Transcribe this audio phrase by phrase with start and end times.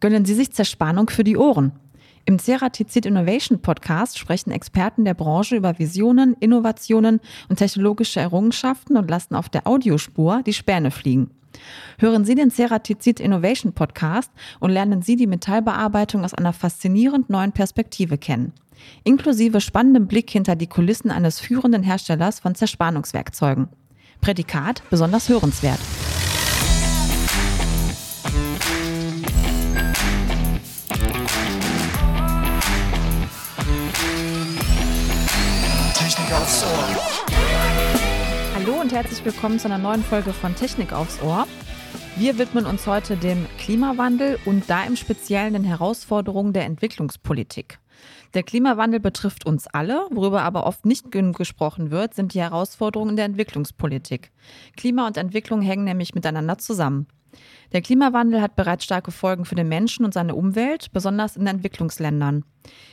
[0.00, 1.72] Gönnen Sie sich Zerspannung für die Ohren.
[2.24, 9.10] Im Ceratizid Innovation Podcast sprechen Experten der Branche über Visionen, Innovationen und technologische Errungenschaften und
[9.10, 11.30] lassen auf der Audiospur die Späne fliegen.
[11.98, 14.30] Hören Sie den Ceratizid Innovation Podcast
[14.60, 18.52] und lernen Sie die Metallbearbeitung aus einer faszinierend neuen Perspektive kennen.
[19.02, 23.68] Inklusive spannendem Blick hinter die Kulissen eines führenden Herstellers von Zerspannungswerkzeugen.
[24.20, 25.80] Prädikat besonders hörenswert.
[38.98, 41.46] Herzlich willkommen zu einer neuen Folge von Technik aufs Ohr.
[42.16, 47.78] Wir widmen uns heute dem Klimawandel und da im Speziellen den Herausforderungen der Entwicklungspolitik.
[48.34, 53.14] Der Klimawandel betrifft uns alle, worüber aber oft nicht genug gesprochen wird, sind die Herausforderungen
[53.14, 54.32] der Entwicklungspolitik.
[54.76, 57.06] Klima und Entwicklung hängen nämlich miteinander zusammen.
[57.72, 62.44] Der Klimawandel hat bereits starke Folgen für den Menschen und seine Umwelt, besonders in Entwicklungsländern.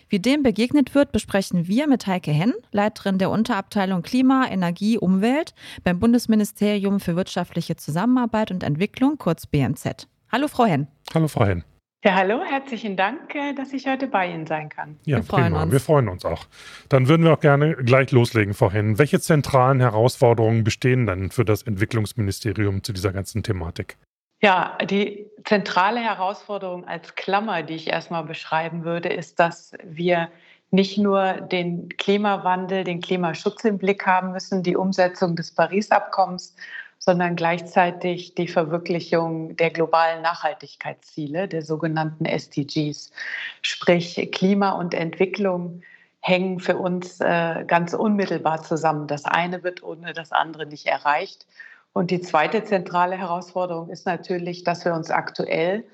[0.10, 5.54] Wie dem begegnet wird, besprechen wir mit Heike Henn, Leiterin der Unterabteilung Klima, Energie, Umwelt
[5.84, 10.08] beim Bundesministerium für wirtschaftliche Zusammenarbeit und Entwicklung, kurz BMZ.
[10.32, 10.88] Hallo, Frau Henn.
[11.14, 11.64] Hallo, Frau Henn.
[12.06, 15.00] Ja, hallo, herzlichen Dank, äh, dass ich heute bei Ihnen sein kann.
[15.06, 15.64] Ja, wir freuen prima.
[15.64, 15.72] uns.
[15.72, 16.46] Wir freuen uns auch.
[16.88, 19.00] Dann würden wir auch gerne gleich loslegen, Frau Henn.
[19.00, 23.98] Welche zentralen Herausforderungen bestehen denn für das Entwicklungsministerium zu dieser ganzen Thematik?
[24.46, 30.30] Ja, die zentrale Herausforderung als Klammer, die ich erstmal beschreiben würde, ist, dass wir
[30.70, 36.56] nicht nur den Klimawandel, den Klimaschutz im Blick haben müssen, die Umsetzung des Paris-Abkommens,
[37.00, 43.10] sondern gleichzeitig die Verwirklichung der globalen Nachhaltigkeitsziele, der sogenannten SDGs.
[43.64, 45.82] Sprich, Klima und Entwicklung
[46.20, 49.08] hängen für uns äh, ganz unmittelbar zusammen.
[49.08, 51.48] Das eine wird ohne das andere nicht erreicht.
[51.96, 55.86] Und die zweite zentrale Herausforderung ist natürlich, dass wir uns aktuell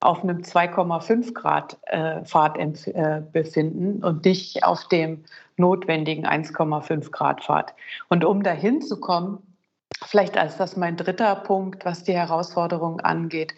[0.00, 5.22] auf einem 2,5 Grad äh, Pfad äh, befinden und nicht auf dem
[5.58, 7.74] notwendigen 1,5 Grad Pfad.
[8.08, 9.42] Und um dahin zu kommen,
[10.06, 13.52] vielleicht als das mein dritter Punkt, was die Herausforderung angeht,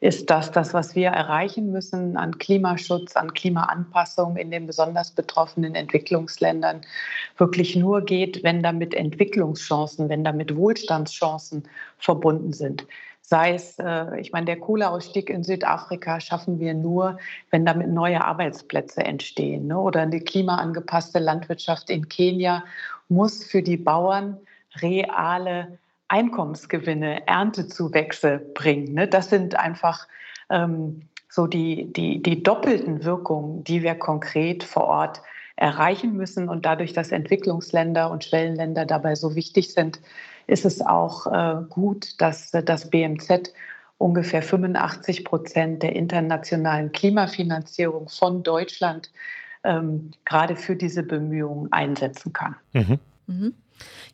[0.00, 5.74] ist das das, was wir erreichen müssen an Klimaschutz, an Klimaanpassung in den besonders betroffenen
[5.74, 6.82] Entwicklungsländern,
[7.36, 11.64] wirklich nur geht, wenn damit Entwicklungschancen, wenn damit Wohlstandschancen
[11.98, 12.86] verbunden sind.
[13.20, 17.18] Sei es, äh, ich meine, der Kohleausstieg in Südafrika schaffen wir nur,
[17.50, 19.66] wenn damit neue Arbeitsplätze entstehen.
[19.66, 19.78] Ne?
[19.78, 22.64] Oder eine klimaangepasste Landwirtschaft in Kenia
[23.10, 24.38] muss für die Bauern
[24.80, 28.94] reale Einkommensgewinne, Erntezuwächse bringen.
[28.94, 29.08] Ne?
[29.08, 30.08] Das sind einfach
[30.50, 35.22] ähm, so die, die, die doppelten Wirkungen, die wir konkret vor Ort
[35.56, 36.48] erreichen müssen.
[36.48, 40.00] Und dadurch, dass Entwicklungsländer und Schwellenländer dabei so wichtig sind,
[40.46, 43.52] ist es auch äh, gut, dass das BMZ
[43.98, 49.10] ungefähr 85 Prozent der internationalen Klimafinanzierung von Deutschland
[49.64, 52.54] ähm, gerade für diese Bemühungen einsetzen kann.
[52.72, 52.98] Mhm.
[53.26, 53.54] Mhm.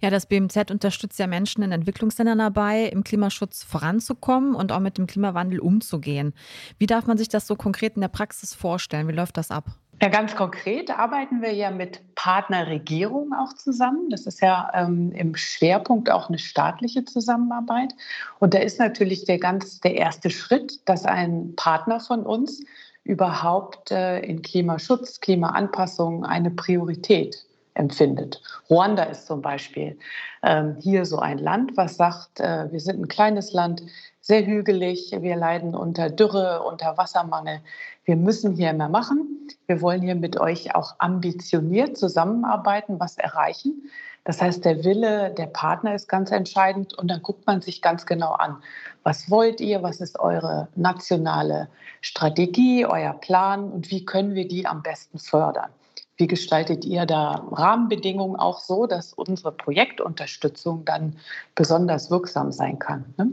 [0.01, 4.99] Ja, das BMZ unterstützt ja Menschen in Entwicklungsländern dabei, im Klimaschutz voranzukommen und auch mit
[4.99, 6.35] dem Klimawandel umzugehen.
[6.79, 9.09] Wie darf man sich das so konkret in der Praxis vorstellen?
[9.09, 9.67] Wie läuft das ab?
[10.03, 14.11] Ja, ganz konkret arbeiten wir ja mit Partnerregierungen auch zusammen.
[14.11, 17.95] Das ist ja ähm, im Schwerpunkt auch eine staatliche Zusammenarbeit.
[18.41, 22.65] Und da ist natürlich der ganz der erste Schritt, dass ein Partner von uns
[23.05, 28.41] überhaupt äh, in Klimaschutz, Klimaanpassung eine Priorität empfindet.
[28.71, 29.99] Ruanda ist zum Beispiel
[30.43, 33.83] ähm, hier so ein Land, was sagt, äh, wir sind ein kleines Land,
[34.21, 37.61] sehr hügelig, wir leiden unter Dürre, unter Wassermangel.
[38.05, 39.49] Wir müssen hier mehr machen.
[39.67, 43.91] Wir wollen hier mit euch auch ambitioniert zusammenarbeiten, was erreichen.
[44.25, 48.07] Das heißt, der Wille der Partner ist ganz entscheidend und dann guckt man sich ganz
[48.07, 48.57] genau an,
[49.03, 51.69] was wollt ihr, was ist eure nationale
[52.01, 55.69] Strategie, euer Plan und wie können wir die am besten fördern.
[56.17, 61.17] Wie gestaltet ihr da Rahmenbedingungen auch so, dass unsere Projektunterstützung dann
[61.55, 63.15] besonders wirksam sein kann?
[63.17, 63.31] Ne?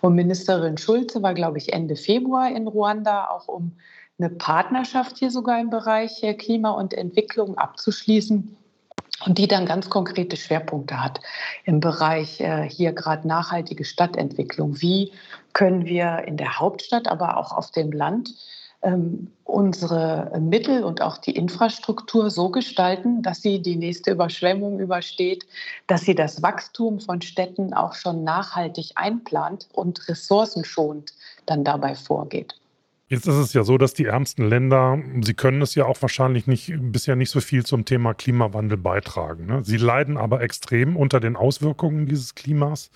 [0.00, 3.72] Und Ministerin Schulze war, glaube ich, Ende Februar in Ruanda, auch um
[4.18, 8.56] eine Partnerschaft hier sogar im Bereich äh, Klima und Entwicklung abzuschließen
[9.26, 11.20] und die dann ganz konkrete Schwerpunkte hat
[11.64, 14.80] im Bereich äh, hier gerade nachhaltige Stadtentwicklung.
[14.80, 15.12] Wie
[15.52, 18.30] können wir in der Hauptstadt, aber auch auf dem Land
[19.44, 25.46] unsere Mittel und auch die Infrastruktur so gestalten, dass sie die nächste Überschwemmung übersteht,
[25.86, 31.12] dass sie das Wachstum von Städten auch schon nachhaltig einplant und ressourcenschonend
[31.46, 32.54] dann dabei vorgeht.
[33.08, 36.46] Jetzt ist es ja so, dass die ärmsten Länder, sie können es ja auch wahrscheinlich
[36.46, 39.44] nicht, bisher nicht so viel zum Thema Klimawandel beitragen.
[39.44, 39.60] Ne?
[39.64, 42.90] Sie leiden aber extrem unter den Auswirkungen dieses Klimas.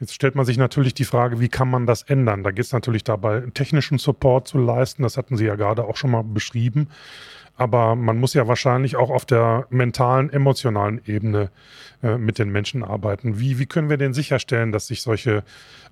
[0.00, 2.42] Jetzt stellt man sich natürlich die Frage, wie kann man das ändern?
[2.42, 5.02] Da geht es natürlich dabei, technischen Support zu leisten.
[5.02, 6.88] Das hatten Sie ja gerade auch schon mal beschrieben.
[7.56, 11.50] Aber man muss ja wahrscheinlich auch auf der mentalen, emotionalen Ebene
[12.02, 13.38] äh, mit den Menschen arbeiten.
[13.38, 15.44] Wie, wie können wir denn sicherstellen, dass sich solche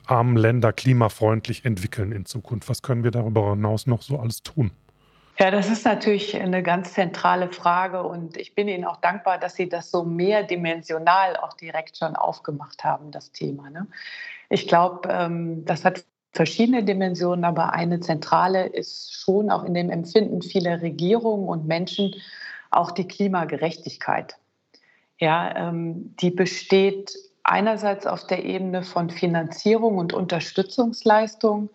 [0.06, 2.70] armen Länder klimafreundlich entwickeln in Zukunft?
[2.70, 4.70] Was können wir darüber hinaus noch so alles tun?
[5.40, 9.55] Ja, das ist natürlich eine ganz zentrale Frage und ich bin Ihnen auch dankbar, dass
[9.55, 13.70] Sie das so mehrdimensional auch direkt schon aufgemacht haben, das Thema.
[13.70, 13.87] Ne?
[14.49, 19.90] Ich glaube, ähm, das hat verschiedene Dimensionen, aber eine zentrale ist schon auch in dem
[19.90, 22.17] Empfinden vieler Regierungen und Menschen
[22.70, 24.37] auch die Klimagerechtigkeit.
[25.19, 27.12] Ja, ähm, die besteht
[27.44, 31.70] einerseits auf der Ebene von Finanzierung und Unterstützungsleistung,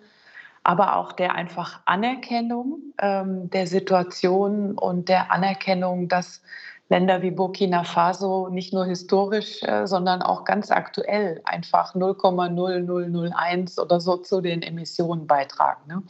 [0.64, 6.42] aber auch der einfach Anerkennung ähm, der Situation und der Anerkennung, dass
[6.90, 14.00] Länder wie Burkina Faso nicht nur historisch, äh, sondern auch ganz aktuell einfach 0,0001 oder
[14.00, 15.82] so zu den Emissionen beitragen.
[15.88, 16.04] Ne?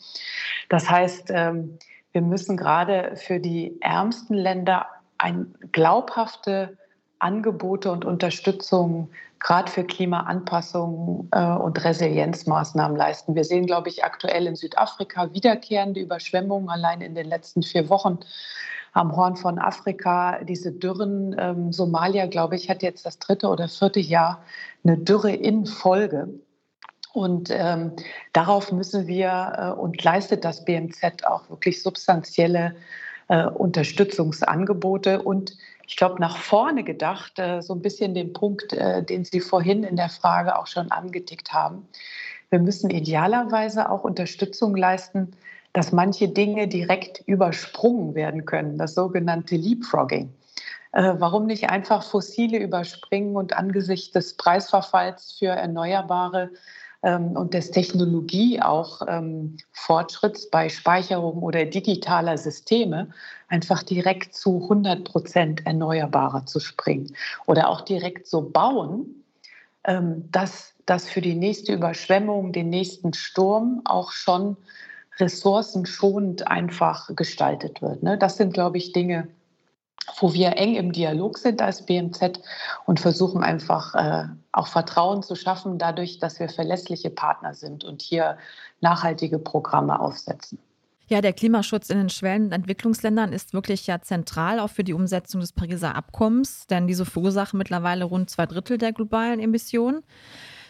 [0.70, 1.78] Das heißt, ähm,
[2.12, 6.78] wir müssen gerade für die ärmsten Länder ein glaubhafte
[7.24, 9.10] Angebote und Unterstützung
[9.40, 13.36] gerade für Klimaanpassung äh, und Resilienzmaßnahmen leisten.
[13.36, 18.20] Wir sehen, glaube ich, aktuell in Südafrika wiederkehrende Überschwemmungen allein in den letzten vier Wochen
[18.94, 21.36] am Horn von Afrika, diese Dürren.
[21.38, 24.44] Ähm, Somalia, glaube ich, hat jetzt das dritte oder vierte Jahr
[24.84, 26.30] eine Dürre in Folge.
[27.14, 27.94] Und ähm,
[28.34, 32.76] darauf müssen wir äh, und leistet das BMZ auch wirklich substanzielle
[33.28, 35.56] äh, Unterstützungsangebote und
[35.88, 39.84] ich glaube, nach vorne gedacht, äh, so ein bisschen den Punkt, äh, den Sie vorhin
[39.84, 41.88] in der Frage auch schon angetickt haben.
[42.50, 45.32] Wir müssen idealerweise auch Unterstützung leisten,
[45.74, 50.32] dass manche Dinge direkt übersprungen werden können, das sogenannte Leapfrogging.
[50.94, 56.52] Äh, warum nicht einfach Fossile überspringen und angesichts des Preisverfalls für Erneuerbare
[57.04, 63.10] und des Technologie auch ähm, Fortschritts bei Speicherung oder digitaler Systeme
[63.50, 67.14] einfach direkt zu 100 Prozent erneuerbarer zu springen
[67.46, 69.24] oder auch direkt so bauen,
[69.84, 74.56] ähm, dass das für die nächste Überschwemmung, den nächsten Sturm auch schon
[75.20, 78.02] ressourcenschonend einfach gestaltet wird.
[78.02, 78.18] Ne?
[78.18, 79.28] Das sind, glaube ich, Dinge,
[80.20, 82.40] wo wir eng im Dialog sind als BMZ
[82.86, 88.02] und versuchen einfach äh, auch Vertrauen zu schaffen, dadurch, dass wir verlässliche Partner sind und
[88.02, 88.38] hier
[88.82, 90.60] nachhaltige Programme aufsetzen.
[91.08, 94.94] Ja, der Klimaschutz in den Schwellen- und Entwicklungsländern ist wirklich ja zentral auch für die
[94.94, 100.04] Umsetzung des Pariser Abkommens, denn diese verursachen mittlerweile rund zwei Drittel der globalen Emissionen.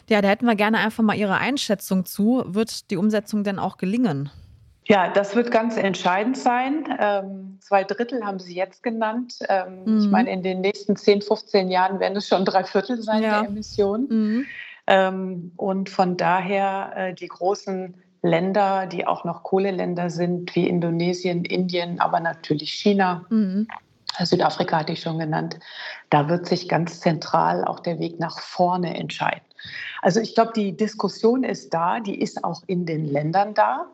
[0.10, 2.44] Ja, da hätten wir gerne einfach mal Ihre Einschätzung zu.
[2.46, 4.30] Wird die Umsetzung denn auch gelingen?
[4.86, 6.86] Ja, das wird ganz entscheidend sein.
[7.00, 9.40] Ähm, zwei Drittel haben Sie jetzt genannt.
[9.48, 9.98] Ähm, mhm.
[10.00, 13.42] Ich meine, in den nächsten 10, 15 Jahren werden es schon drei Viertel sein ja.
[13.42, 14.08] der Emissionen.
[14.10, 14.46] Mhm.
[14.88, 21.46] Ähm, und von daher äh, die großen Länder, die auch noch Kohleländer sind, wie Indonesien,
[21.46, 23.26] Indien, aber natürlich China.
[23.30, 23.68] Mhm.
[24.22, 25.60] Südafrika hatte ich schon genannt.
[26.10, 29.42] Da wird sich ganz zentral auch der Weg nach vorne entscheiden.
[30.02, 33.88] Also ich glaube, die Diskussion ist da, die ist auch in den Ländern da.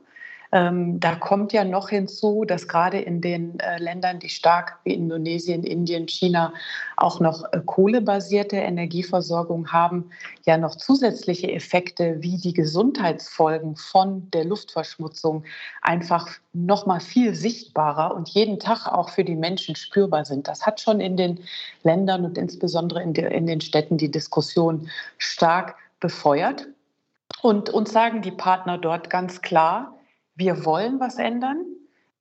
[0.51, 4.95] Ähm, da kommt ja noch hinzu, dass gerade in den äh, Ländern, die stark wie
[4.95, 6.53] Indonesien, Indien, China
[6.97, 10.09] auch noch äh, kohlebasierte Energieversorgung haben,
[10.45, 15.43] ja noch zusätzliche Effekte wie die Gesundheitsfolgen von der Luftverschmutzung
[15.83, 20.47] einfach noch mal viel sichtbarer und jeden Tag auch für die Menschen spürbar sind.
[20.47, 21.41] Das hat schon in den
[21.83, 26.65] Ländern und insbesondere in, de, in den Städten die Diskussion stark befeuert.
[27.43, 29.98] Und uns sagen die Partner dort ganz klar,
[30.39, 31.65] wir wollen was ändern,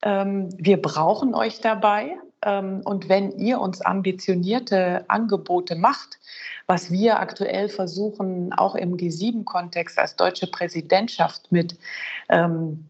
[0.03, 2.17] ähm, wir brauchen euch dabei.
[2.41, 6.19] Ähm, und wenn ihr uns ambitionierte Angebote macht,
[6.67, 11.77] was wir aktuell versuchen, auch im G7-Kontext als deutsche Präsidentschaft mit
[12.29, 12.85] ähm,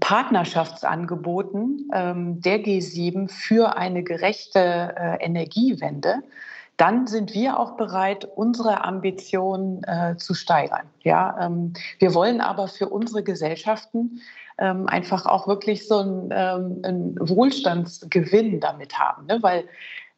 [0.00, 6.22] Partnerschaftsangeboten ähm, der G7 für eine gerechte äh, Energiewende,
[6.76, 10.86] dann sind wir auch bereit, unsere Ambitionen äh, zu steigern.
[11.02, 14.22] Ja, ähm, wir wollen aber für unsere Gesellschaften
[14.60, 19.38] ähm, einfach auch wirklich so einen, ähm, einen Wohlstandsgewinn damit haben, ne?
[19.40, 19.64] weil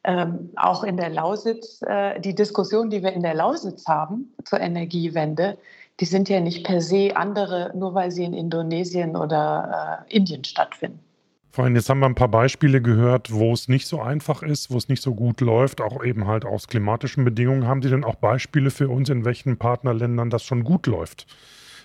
[0.04, 4.60] ähm, auch in der Lausitz, äh, die Diskussion, die wir in der Lausitz haben zur
[4.60, 5.56] Energiewende,
[6.00, 10.42] die sind ja nicht per se andere, nur weil sie in Indonesien oder äh, Indien
[10.42, 10.98] stattfinden.
[11.52, 14.78] Vorhin, jetzt haben wir ein paar Beispiele gehört, wo es nicht so einfach ist, wo
[14.78, 17.66] es nicht so gut läuft, auch eben halt aus klimatischen Bedingungen.
[17.66, 21.26] Haben Sie denn auch Beispiele für uns, in welchen Partnerländern das schon gut läuft?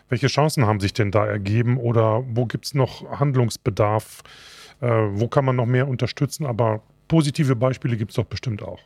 [0.10, 4.24] Welche Chancen haben sich denn da ergeben oder wo gibt es noch Handlungsbedarf?
[4.82, 6.46] Äh, wo kann man noch mehr unterstützen?
[6.46, 8.80] Aber positive Beispiele gibt es doch bestimmt auch.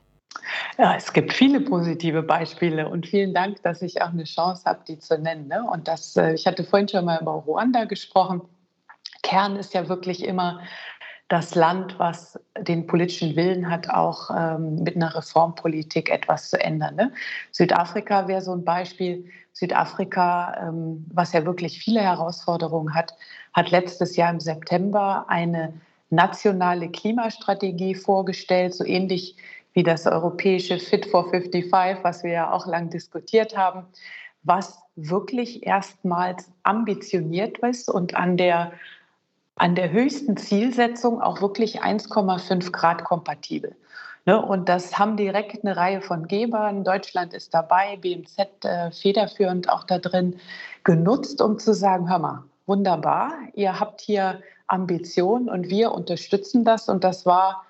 [0.78, 4.82] Ja, es gibt viele positive Beispiele und vielen Dank, dass ich auch eine Chance habe,
[4.88, 5.48] die zu nennen.
[5.48, 5.64] Ne?
[5.64, 8.42] Und das, äh, ich hatte vorhin schon mal über Ruanda gesprochen.
[9.24, 10.62] Kern ist ja wirklich immer
[11.32, 16.96] das Land, was den politischen Willen hat, auch ähm, mit einer Reformpolitik etwas zu ändern.
[16.96, 17.14] Ne?
[17.52, 19.24] Südafrika wäre so ein Beispiel.
[19.54, 23.14] Südafrika, ähm, was ja wirklich viele Herausforderungen hat,
[23.54, 25.74] hat letztes Jahr im September eine
[26.10, 29.38] nationale Klimastrategie vorgestellt, so ähnlich
[29.72, 33.86] wie das europäische Fit for 55, was wir ja auch lang diskutiert haben,
[34.44, 38.74] was wirklich erstmals ambitioniert ist und an der
[39.62, 43.76] an der höchsten Zielsetzung auch wirklich 1,5 Grad kompatibel.
[44.26, 49.70] Ne, und das haben direkt eine Reihe von Gebern, Deutschland ist dabei, BMZ äh, federführend
[49.70, 50.40] auch da drin,
[50.84, 56.90] genutzt, um zu sagen, hör mal, wunderbar, ihr habt hier Ambitionen und wir unterstützen das.
[56.90, 57.64] Und das war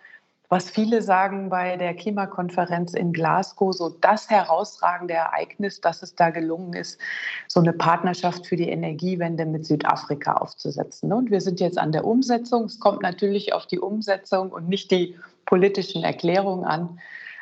[0.51, 6.29] was viele sagen bei der Klimakonferenz in Glasgow, so das herausragende Ereignis, dass es da
[6.29, 6.99] gelungen ist,
[7.47, 11.13] so eine Partnerschaft für die Energiewende mit Südafrika aufzusetzen.
[11.13, 12.65] Und wir sind jetzt an der Umsetzung.
[12.65, 15.15] Es kommt natürlich auf die Umsetzung und nicht die
[15.45, 16.99] politischen Erklärungen an.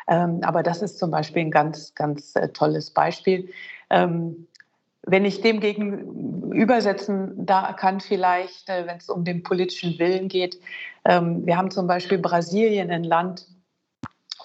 [0.07, 3.49] Ähm, aber das ist zum Beispiel ein ganz, ganz äh, tolles Beispiel.
[5.03, 10.59] Wenn ich dem gegenübersetzen da kann, vielleicht, äh, wenn es um den politischen Willen geht,
[11.05, 13.47] ähm, wir haben zum Beispiel Brasilien, ein Land,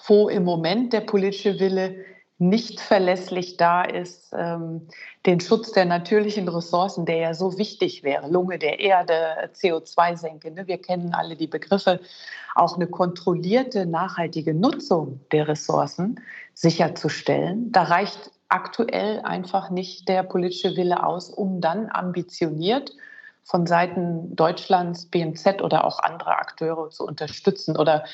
[0.07, 1.95] wo im Moment der politische Wille
[2.37, 4.87] nicht verlässlich da ist, ähm,
[5.25, 10.67] den Schutz der natürlichen Ressourcen, der ja so wichtig wäre, Lunge der Erde, CO2-Senke, ne?
[10.67, 12.01] wir kennen alle die Begriffe,
[12.53, 16.19] auch eine kontrollierte, nachhaltige Nutzung der Ressourcen
[16.53, 17.71] sicherzustellen.
[17.71, 22.91] Da reicht aktuell einfach nicht der politische Wille aus, um dann ambitioniert
[23.43, 27.77] von Seiten Deutschlands, BMZ oder auch andere Akteure zu unterstützen.
[27.77, 28.05] Oder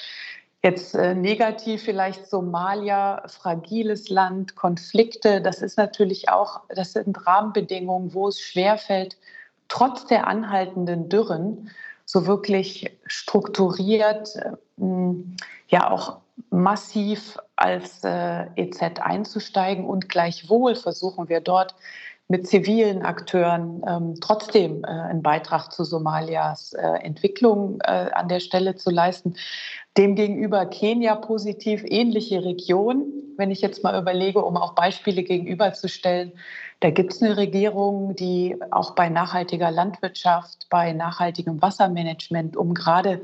[0.61, 5.41] jetzt äh, negativ vielleicht Somalia, fragiles Land, Konflikte.
[5.41, 9.17] Das ist natürlich auch, das sind Rahmenbedingungen, wo es schwerfällt,
[9.69, 11.71] trotz der anhaltenden Dürren
[12.05, 14.83] so wirklich strukturiert, äh,
[15.69, 16.17] ja auch
[16.50, 21.75] massiv als äh, EZ einzusteigen und gleichwohl versuchen wir dort
[22.32, 28.39] mit zivilen Akteuren ähm, trotzdem äh, einen Beitrag zu Somalias äh, Entwicklung äh, an der
[28.39, 29.36] Stelle zu leisten.
[29.98, 33.06] Demgegenüber Kenia positiv, ähnliche Region.
[33.36, 36.32] Wenn ich jetzt mal überlege, um auch Beispiele gegenüberzustellen,
[36.80, 43.22] da gibt es eine Regierung, die auch bei nachhaltiger Landwirtschaft, bei nachhaltigem Wassermanagement, um gerade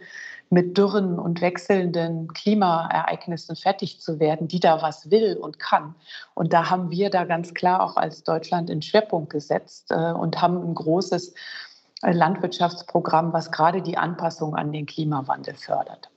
[0.49, 5.95] mit Dürren und wechselnden Klimaereignissen fertig zu werden, die da was will und kann.
[6.33, 10.41] Und da haben wir da ganz klar auch als Deutschland in Schwerpunkt gesetzt äh, und
[10.41, 11.33] haben ein großes
[12.03, 16.09] äh, Landwirtschaftsprogramm, was gerade die Anpassung an den Klimawandel fördert.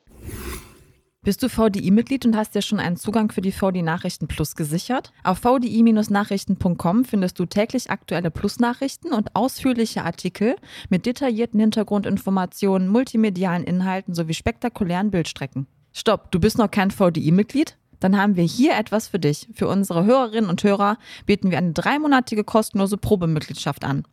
[1.22, 5.12] Bist du VDI-Mitglied und hast dir schon einen Zugang für die VDI Nachrichten Plus gesichert?
[5.22, 10.56] Auf vdi-nachrichten.com findest du täglich aktuelle Plus-Nachrichten und ausführliche Artikel
[10.88, 15.66] mit detaillierten Hintergrundinformationen, multimedialen Inhalten sowie spektakulären Bildstrecken.
[15.92, 17.76] Stopp, du bist noch kein VDI-Mitglied?
[17.98, 19.46] Dann haben wir hier etwas für dich.
[19.52, 20.96] Für unsere Hörerinnen und Hörer
[21.26, 24.04] bieten wir eine dreimonatige kostenlose Probemitgliedschaft an.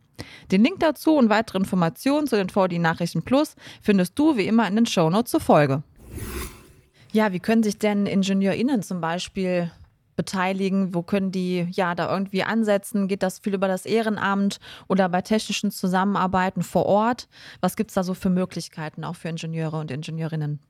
[0.52, 4.68] Den Link dazu und weitere Informationen zu den VDI Nachrichten Plus findest du wie immer
[4.68, 5.82] in den Shownotes zur Folge.
[7.18, 9.72] Ja, wie können sich denn IngenieurInnen zum Beispiel
[10.14, 10.94] beteiligen?
[10.94, 13.08] Wo können die ja da irgendwie ansetzen?
[13.08, 17.26] Geht das viel über das Ehrenamt oder bei technischen Zusammenarbeiten vor Ort?
[17.60, 20.60] Was gibt es da so für Möglichkeiten auch für Ingenieure und Ingenieurinnen?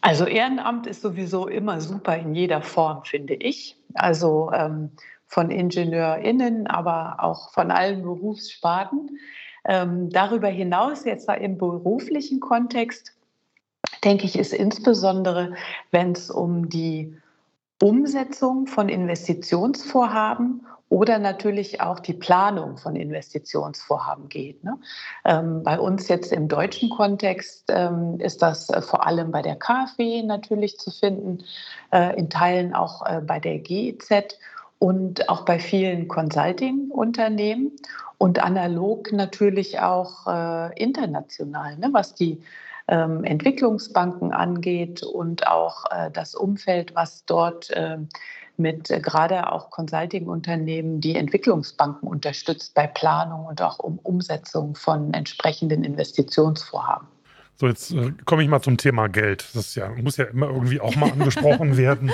[0.00, 3.76] Also Ehrenamt ist sowieso immer super in jeder Form, finde ich.
[3.92, 4.92] Also ähm,
[5.26, 9.18] von IngenieurInnen, aber auch von allen Berufssparten.
[9.66, 13.17] Ähm, darüber hinaus jetzt im beruflichen Kontext
[14.04, 15.54] denke ich, ist insbesondere,
[15.90, 17.16] wenn es um die
[17.80, 24.64] Umsetzung von Investitionsvorhaben oder natürlich auch die Planung von Investitionsvorhaben geht.
[24.64, 24.78] Ne?
[25.24, 29.56] Ähm, bei uns jetzt im deutschen Kontext ähm, ist das äh, vor allem bei der
[29.56, 31.44] KfW natürlich zu finden,
[31.92, 34.38] äh, in Teilen auch äh, bei der GEZ
[34.78, 37.72] und auch bei vielen Consulting-Unternehmen
[38.16, 41.90] und analog natürlich auch äh, international, ne?
[41.92, 42.40] was die
[42.88, 47.98] ähm, Entwicklungsbanken angeht und auch äh, das Umfeld, was dort äh,
[48.56, 55.14] mit äh, gerade auch Consulting-Unternehmen die Entwicklungsbanken unterstützt bei Planung und auch um Umsetzung von
[55.14, 57.06] entsprechenden Investitionsvorhaben.
[57.60, 59.44] So, jetzt äh, komme ich mal zum Thema Geld.
[59.54, 62.12] Das ja, muss ja immer irgendwie auch mal angesprochen werden.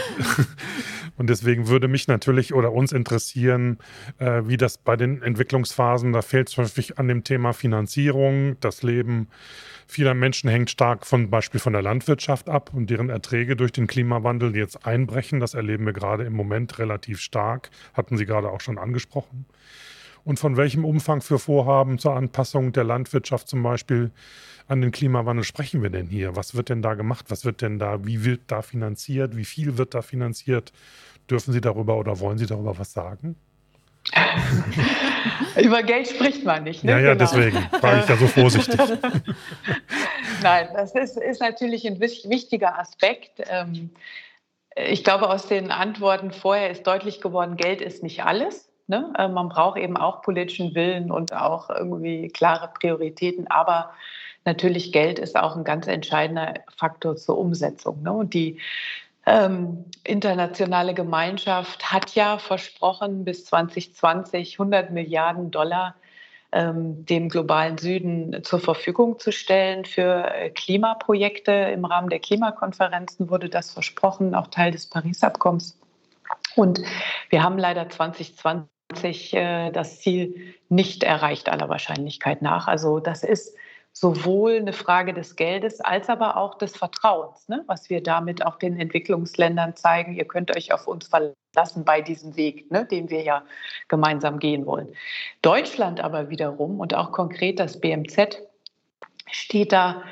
[1.17, 3.79] Und deswegen würde mich natürlich oder uns interessieren,
[4.19, 8.57] äh, wie das bei den Entwicklungsphasen, da fehlt es häufig an dem Thema Finanzierung.
[8.61, 9.29] Das Leben
[9.87, 13.87] vieler Menschen hängt stark von Beispiel von der Landwirtschaft ab und deren Erträge durch den
[13.87, 15.41] Klimawandel, jetzt einbrechen.
[15.41, 17.71] Das erleben wir gerade im Moment relativ stark.
[17.95, 19.47] Hatten Sie gerade auch schon angesprochen.
[20.25, 24.11] Und von welchem Umfang für Vorhaben zur Anpassung der Landwirtschaft zum Beispiel
[24.67, 26.35] an den Klimawandel sprechen wir denn hier?
[26.35, 27.27] Was wird denn da gemacht?
[27.29, 29.37] Was wird denn da, wie wird da finanziert?
[29.37, 30.73] Wie viel wird da finanziert?
[31.29, 33.37] Dürfen Sie darüber oder wollen Sie darüber was sagen?
[35.63, 36.85] Über Geld spricht man nicht.
[36.85, 36.93] Ne?
[36.93, 37.25] Ja, ja, genau.
[37.25, 38.79] deswegen war ich da so vorsichtig.
[40.43, 43.43] Nein, das ist, ist natürlich ein wichtiger Aspekt.
[43.49, 43.91] Ähm,
[44.77, 48.69] ich glaube, aus den Antworten vorher ist deutlich geworden, Geld ist nicht alles.
[48.87, 49.13] Ne?
[49.17, 53.47] Äh, man braucht eben auch politischen Willen und auch irgendwie klare Prioritäten.
[53.49, 53.91] Aber
[54.45, 58.03] natürlich Geld ist auch ein ganz entscheidender Faktor zur Umsetzung.
[58.03, 58.13] Ne?
[58.13, 58.59] Und die
[59.27, 65.95] ähm, internationale Gemeinschaft hat ja versprochen, bis 2020 100 Milliarden Dollar
[66.53, 71.53] ähm, dem globalen Süden zur Verfügung zu stellen für äh, Klimaprojekte.
[71.53, 75.79] Im Rahmen der Klimakonferenzen wurde das versprochen, auch Teil des Paris-Abkommens.
[76.55, 76.81] Und
[77.31, 82.69] wir haben leider 2020 äh, das Ziel nicht erreicht, aller Wahrscheinlichkeit nach.
[82.69, 83.57] Also das ist
[83.95, 87.63] sowohl eine Frage des Geldes als aber auch des Vertrauens, ne?
[87.69, 90.15] was wir damit auch den Entwicklungsländern zeigen.
[90.15, 92.85] Ihr könnt euch auf uns verlassen bei diesem Weg, ne?
[92.85, 93.45] den wir ja
[93.87, 94.89] gemeinsam gehen wollen.
[95.43, 98.43] Deutschland aber wiederum und auch konkret das BMZ
[99.31, 100.03] steht da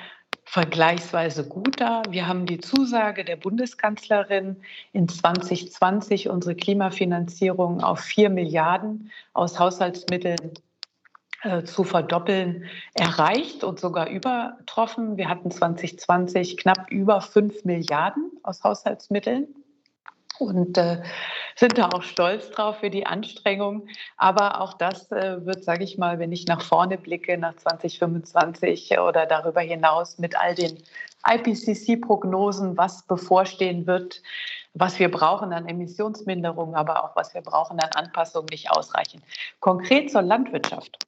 [0.45, 2.03] vergleichsweise gut da.
[2.09, 4.63] Wir haben die Zusage der Bundeskanzlerin,
[4.93, 10.53] in 2020 unsere Klimafinanzierung auf 4 Milliarden aus Haushaltsmitteln
[11.65, 15.17] zu verdoppeln erreicht und sogar übertroffen.
[15.17, 19.49] Wir hatten 2020 knapp über 5 Milliarden aus Haushaltsmitteln
[20.39, 21.03] und äh,
[21.57, 23.87] sind da auch stolz drauf für die Anstrengung.
[24.17, 28.99] Aber auch das äh, wird, sage ich mal, wenn ich nach vorne blicke, nach 2025
[28.99, 30.79] oder darüber hinaus mit all den
[31.27, 34.23] IPCC-Prognosen, was bevorstehen wird,
[34.75, 39.23] was wir brauchen an Emissionsminderung, aber auch was wir brauchen an Anpassung, nicht ausreichen.
[39.61, 40.99] Konkret zur Landwirtschaft.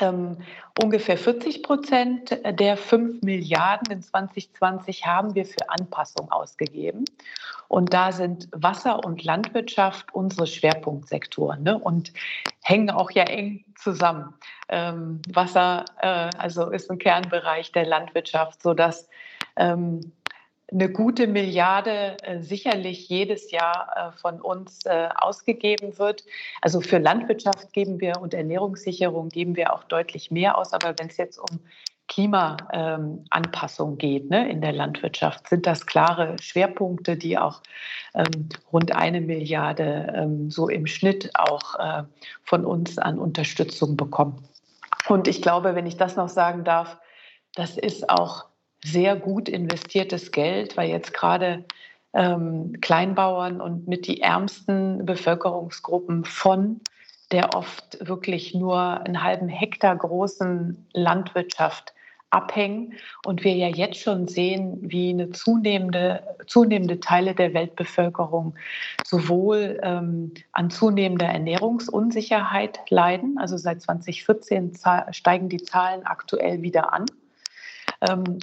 [0.00, 0.38] Ähm,
[0.82, 7.04] ungefähr 40 Prozent der 5 Milliarden in 2020 haben wir für Anpassung ausgegeben.
[7.68, 11.78] Und da sind Wasser und Landwirtschaft unsere Schwerpunktsektoren ne?
[11.78, 12.12] und
[12.62, 14.34] hängen auch ja eng zusammen.
[14.68, 19.08] Ähm, Wasser äh, also ist ein Kernbereich der Landwirtschaft, sodass
[19.56, 20.12] ähm,
[20.72, 26.24] eine gute Milliarde äh, sicherlich jedes Jahr äh, von uns äh, ausgegeben wird.
[26.60, 30.72] Also für Landwirtschaft geben wir und Ernährungssicherung geben wir auch deutlich mehr aus.
[30.72, 31.60] Aber wenn es jetzt um
[32.08, 37.62] Klimaanpassung ähm, geht ne, in der Landwirtschaft, sind das klare Schwerpunkte, die auch
[38.14, 42.02] ähm, rund eine Milliarde ähm, so im Schnitt auch
[42.44, 44.44] von uns an Unterstützung bekommen.
[45.08, 46.98] Und ich glaube, wenn ich das noch sagen darf,
[47.54, 48.46] das ist auch
[48.84, 51.64] sehr gut investiertes Geld, weil jetzt gerade
[52.14, 56.80] ähm, Kleinbauern und mit die ärmsten Bevölkerungsgruppen von
[57.30, 61.94] der oft wirklich nur einen halben Hektar großen Landwirtschaft
[62.28, 62.94] abhängen.
[63.24, 68.54] Und wir ja jetzt schon sehen, wie eine zunehmende, zunehmende Teile der Weltbevölkerung
[69.06, 74.72] sowohl ähm, an zunehmender Ernährungsunsicherheit leiden, also seit 2014
[75.10, 77.06] steigen die Zahlen aktuell wieder an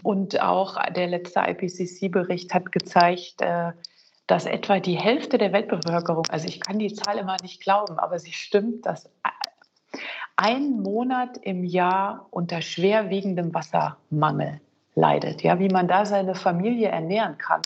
[0.04, 3.72] und auch der letzte IPCC-Bericht hat gezeigt, äh,
[4.28, 8.20] dass etwa die Hälfte der Weltbevölkerung, also ich kann die Zahl immer nicht glauben, aber
[8.20, 9.10] sie stimmt, dass
[10.36, 14.62] ein Monat im Jahr unter schwerwiegendem Wassermangel
[14.96, 15.42] leidet.
[15.42, 17.62] Ja, wie man da seine Familie ernähren kann,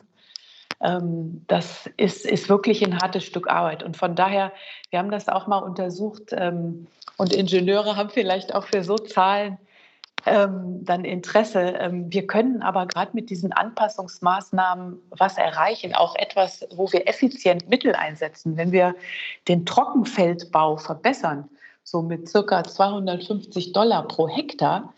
[0.82, 3.84] ähm, das ist, ist wirklich ein hartes Stück Arbeit.
[3.84, 4.52] Und von daher,
[4.90, 9.58] wir haben das auch mal untersucht ähm, und Ingenieure haben vielleicht auch für so Zahlen
[10.26, 11.60] ähm, dann Interesse.
[11.60, 17.70] Ähm, wir können aber gerade mit diesen Anpassungsmaßnahmen was erreichen, auch etwas, wo wir effizient
[17.70, 18.58] Mittel einsetzen.
[18.58, 18.96] Wenn wir
[19.48, 21.50] den Trockenfeldbau verbessern,
[21.84, 24.94] so mit circa 250 Dollar pro Hektar,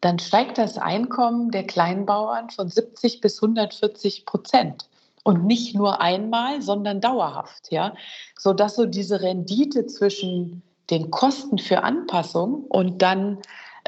[0.00, 4.88] dann steigt das Einkommen der Kleinbauern von 70 bis 140 Prozent.
[5.24, 7.94] Und nicht nur einmal, sondern dauerhaft, ja,
[8.38, 13.38] sodass so diese Rendite zwischen den Kosten für Anpassung und dann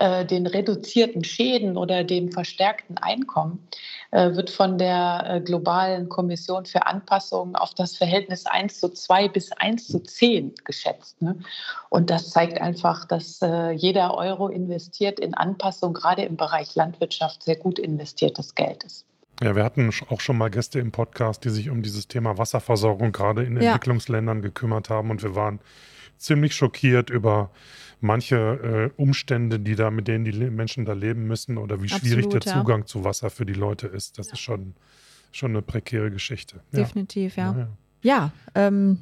[0.00, 3.68] äh, den reduzierten Schäden oder dem verstärkten Einkommen
[4.12, 9.28] äh, wird von der äh, globalen Kommission für Anpassung auf das Verhältnis 1 zu 2
[9.28, 11.20] bis 1 zu 10 geschätzt.
[11.20, 11.36] Ne?
[11.90, 13.40] Und das zeigt einfach, dass
[13.74, 19.04] jeder Euro investiert in Anpassung, gerade im Bereich Landwirtschaft, sehr gut investiertes Geld ist.
[19.42, 23.12] Ja, wir hatten auch schon mal Gäste im Podcast, die sich um dieses Thema Wasserversorgung
[23.12, 23.72] gerade in ja.
[23.72, 25.60] Entwicklungsländern gekümmert haben und wir waren
[26.20, 27.50] ziemlich schockiert über
[28.00, 28.36] manche
[28.96, 32.30] äh, Umstände, die da, mit denen die Menschen da leben müssen oder wie Absolut, schwierig
[32.30, 32.58] der ja.
[32.58, 34.18] Zugang zu Wasser für die Leute ist.
[34.18, 34.32] Das ja.
[34.34, 34.74] ist schon,
[35.32, 36.60] schon eine prekäre Geschichte.
[36.72, 37.54] Definitiv, ja.
[37.56, 37.68] Ja,
[38.02, 39.00] ja ähm,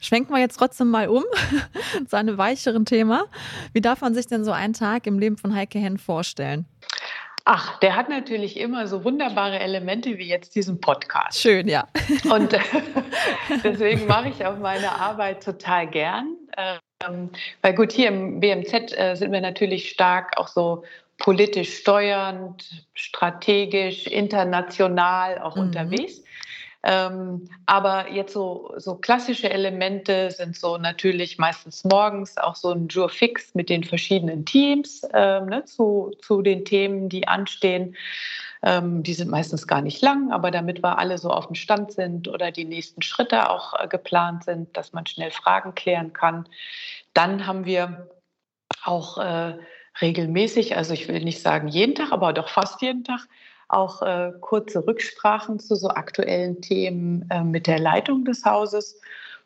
[0.00, 1.24] schwenken wir jetzt trotzdem mal um
[2.08, 3.26] zu einem weicheren Thema.
[3.72, 6.66] Wie darf man sich denn so einen Tag im Leben von Heike Henn vorstellen?
[7.48, 11.40] Ach, der hat natürlich immer so wunderbare Elemente wie jetzt diesen Podcast.
[11.40, 11.86] Schön, ja.
[12.24, 12.60] Und äh,
[13.64, 16.36] deswegen mache ich auch meine Arbeit total gern.
[16.56, 17.30] Ähm,
[17.62, 20.82] weil gut, hier im BMZ äh, sind wir natürlich stark auch so
[21.18, 25.62] politisch steuernd, strategisch, international auch mhm.
[25.62, 26.22] unterwegs.
[26.88, 32.86] Ähm, aber jetzt so, so klassische Elemente sind so natürlich meistens morgens auch so ein
[32.86, 37.96] Jour fix mit den verschiedenen Teams ähm, ne, zu, zu den Themen, die anstehen.
[38.62, 41.90] Ähm, die sind meistens gar nicht lang, aber damit wir alle so auf dem Stand
[41.90, 46.48] sind oder die nächsten Schritte auch äh, geplant sind, dass man schnell Fragen klären kann.
[47.14, 48.10] Dann haben wir
[48.84, 49.58] auch äh,
[50.00, 53.26] regelmäßig, also ich will nicht sagen jeden Tag, aber doch fast jeden Tag,
[53.68, 59.00] auch äh, kurze Rücksprachen zu so aktuellen Themen äh, mit der Leitung des Hauses.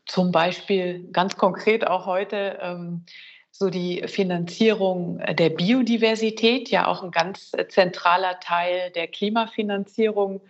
[0.06, 3.04] Zum Beispiel ganz konkret auch heute ähm,
[3.50, 10.40] so die Finanzierung der Biodiversität, ja auch ein ganz zentraler Teil der Klimafinanzierung,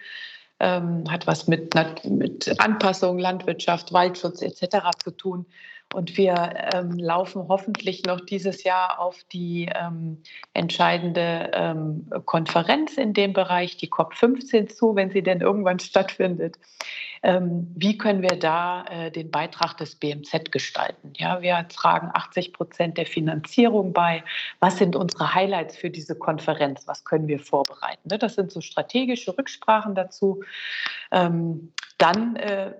[0.60, 4.90] ähm, hat was mit, mit Anpassung, Landwirtschaft, Waldschutz etc.
[5.02, 5.46] zu tun.
[5.92, 10.22] Und wir ähm, laufen hoffentlich noch dieses Jahr auf die ähm,
[10.54, 16.56] entscheidende ähm, Konferenz in dem Bereich, die COP15 zu, wenn sie denn irgendwann stattfindet.
[17.22, 21.12] Ähm, wie können wir da äh, den Beitrag des BMZ gestalten?
[21.16, 24.22] Ja, wir tragen 80 Prozent der Finanzierung bei.
[24.60, 26.86] Was sind unsere Highlights für diese Konferenz?
[26.86, 28.08] Was können wir vorbereiten?
[28.08, 28.18] Ne?
[28.18, 30.42] Das sind so strategische Rücksprachen dazu.
[31.10, 32.72] Ähm, dann äh,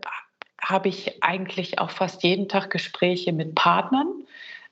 [0.61, 4.09] habe ich eigentlich auch fast jeden Tag Gespräche mit Partnern.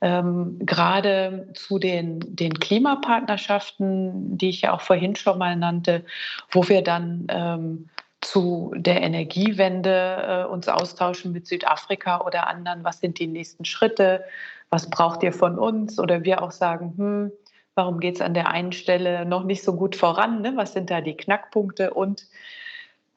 [0.01, 6.05] Ähm, gerade zu den, den Klimapartnerschaften, die ich ja auch vorhin schon mal nannte,
[6.53, 7.89] wo wir dann ähm,
[8.21, 12.85] zu der Energiewende äh, uns austauschen mit Südafrika oder anderen.
[12.85, 14.25] Was sind die nächsten Schritte?
[14.71, 15.99] Was braucht ihr von uns?
[15.99, 17.33] Oder wir auch sagen, hm,
[17.75, 20.43] warum geht es an der einen Stelle noch nicht so gut voran?
[20.43, 20.53] Ne?
[20.57, 21.95] Was sind da die Knackpunkte?
[21.95, 22.27] Und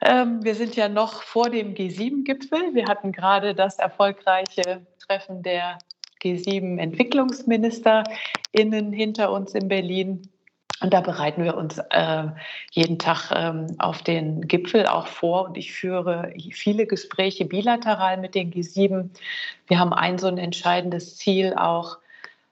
[0.01, 2.73] wir sind ja noch vor dem G7-Gipfel.
[2.73, 5.77] Wir hatten gerade das erfolgreiche Treffen der
[6.23, 10.27] G7-EntwicklungsministerInnen hinter uns in Berlin.
[10.81, 12.23] Und da bereiten wir uns äh,
[12.71, 15.45] jeden Tag ähm, auf den Gipfel auch vor.
[15.45, 19.09] Und ich führe viele Gespräche bilateral mit den G7.
[19.67, 21.99] Wir haben ein so ein entscheidendes Ziel auch,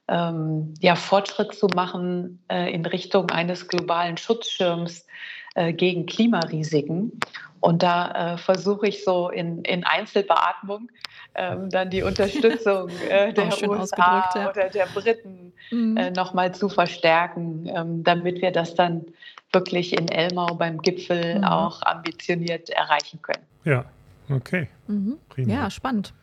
[0.06, 5.06] ähm, ja, Fortschritt zu machen äh, in Richtung eines globalen Schutzschirms
[5.54, 7.18] äh, gegen Klimarisiken.
[7.60, 10.90] Und da äh, versuche ich so in, in Einzelbeatmung
[11.34, 14.50] ähm, dann die Unterstützung äh, der USA ja.
[14.50, 15.96] oder der Briten mhm.
[15.96, 19.04] äh, nochmal zu verstärken, ähm, damit wir das dann
[19.52, 21.44] wirklich in Elmau beim Gipfel mhm.
[21.44, 23.44] auch ambitioniert erreichen können.
[23.64, 23.84] Ja,
[24.30, 24.68] okay.
[24.86, 25.18] Mhm.
[25.36, 26.14] Ja, spannend.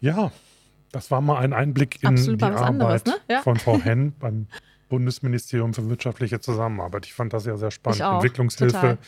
[0.00, 0.32] Ja,
[0.90, 3.14] das war mal ein Einblick in Absolut die Arbeit anderes, ne?
[3.30, 3.40] ja.
[3.40, 4.46] von Frau Henn beim
[4.92, 7.06] Bundesministerium für wirtschaftliche Zusammenarbeit.
[7.06, 8.02] Ich fand das ja sehr spannend.
[8.02, 8.76] Auch, Entwicklungshilfe.
[8.76, 8.98] Total.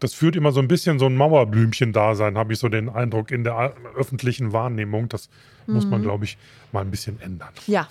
[0.00, 3.44] Das führt immer so ein bisschen so ein Mauerblümchen-Dasein, habe ich so den Eindruck in
[3.44, 5.08] der öffentlichen Wahrnehmung.
[5.08, 5.30] Das
[5.68, 5.74] mhm.
[5.74, 6.04] muss man, mhm.
[6.06, 6.38] glaube ich,
[6.72, 7.50] mal ein bisschen ändern.
[7.68, 7.86] Ja,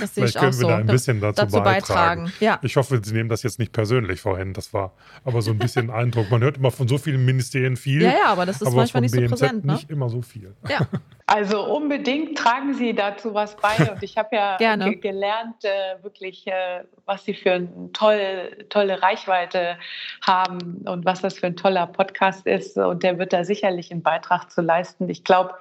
[0.00, 0.68] Das sehe Vielleicht können wir so.
[0.68, 2.24] da ein bisschen dazu, dazu beitragen.
[2.24, 2.32] beitragen.
[2.40, 2.58] Ja.
[2.62, 4.52] Ich hoffe, Sie nehmen das jetzt nicht persönlich vorhin.
[4.52, 4.92] Das war
[5.24, 6.30] aber so ein bisschen Eindruck.
[6.30, 8.02] Man hört immer von so vielen Ministerien viel.
[8.02, 9.64] Ja, ja, aber das ist aber manchmal nicht BMZ so präsent.
[9.64, 9.72] Ne?
[9.74, 10.54] Nicht immer so viel.
[10.68, 10.80] Ja.
[11.32, 13.76] Also unbedingt tragen Sie dazu was bei.
[13.92, 19.78] Und ich habe ja gelernt, äh, wirklich, äh, was Sie für eine toll, tolle Reichweite
[20.22, 22.76] haben und was das für ein toller Podcast ist.
[22.76, 25.08] Und der wird da sicherlich einen Beitrag zu leisten.
[25.08, 25.54] Ich glaube,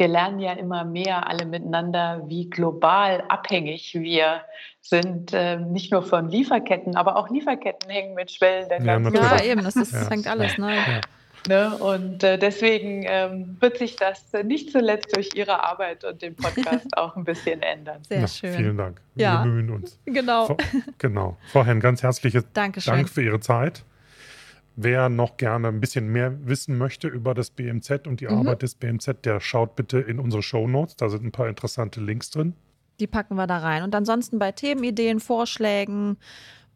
[0.00, 4.40] wir lernen ja immer mehr alle miteinander, wie global abhängig wir
[4.80, 8.66] sind, äh, nicht nur von Lieferketten, aber auch Lieferketten hängen mit Schwellen.
[8.82, 10.56] Ja, ja, eben, das, ist, das hängt alles.
[10.56, 10.74] Ne?
[10.74, 11.00] Ja.
[11.48, 11.76] Ne?
[11.76, 16.86] Und äh, deswegen ähm, wird sich das nicht zuletzt durch Ihre Arbeit und den Podcast
[16.96, 18.02] auch ein bisschen ändern.
[18.08, 18.54] Sehr Na, schön.
[18.54, 19.02] Vielen Dank.
[19.16, 19.44] Ja.
[19.44, 19.98] Wir bemühen uns.
[20.06, 20.46] Genau.
[20.46, 20.56] Vor,
[20.98, 21.36] genau.
[21.52, 23.84] Vorhin ganz herzliches Dank für Ihre Zeit.
[24.76, 28.38] Wer noch gerne ein bisschen mehr wissen möchte über das BMZ und die mhm.
[28.38, 30.96] Arbeit des BMZ, der schaut bitte in unsere Show Notes.
[30.96, 32.54] Da sind ein paar interessante Links drin.
[32.98, 33.82] Die packen wir da rein.
[33.82, 36.18] Und ansonsten bei Themenideen, Vorschlägen,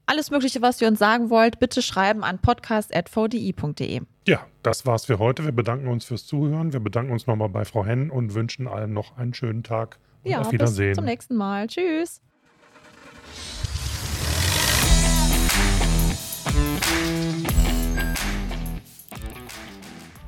[0.07, 4.02] alles Mögliche, was ihr uns sagen wollt, bitte schreiben an podcast.vdi.de.
[4.26, 5.44] Ja, das war's für heute.
[5.44, 6.72] Wir bedanken uns fürs Zuhören.
[6.72, 9.98] Wir bedanken uns nochmal bei Frau Henn und wünschen allen noch einen schönen Tag.
[10.22, 10.90] Und Ja, auf Wiedersehen.
[10.90, 11.66] bis zum nächsten Mal.
[11.68, 12.20] Tschüss.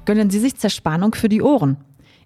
[0.07, 1.79] Gönnen Sie sich Zerspannung für die Ohren.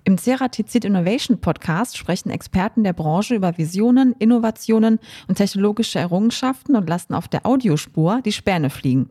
[0.04, 6.90] Im Ceratizid Innovation Podcast sprechen Experten der Branche über Visionen, Innovationen und technologische Errungenschaften und
[6.90, 9.08] lassen auf der Audiospur die Späne fliegen.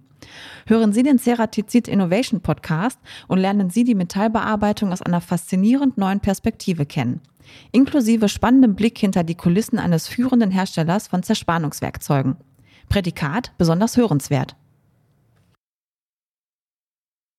[0.68, 6.20] Hören Sie den Ceratizid Innovation Podcast und lernen Sie die Metallbearbeitung aus einer faszinierend neuen
[6.20, 7.22] Perspektive kennen.
[7.72, 12.36] Inklusive spannendem Blick hinter die Kulissen eines führenden Herstellers von Zerspannungswerkzeugen.
[12.88, 14.56] Prädikat besonders hörenswert.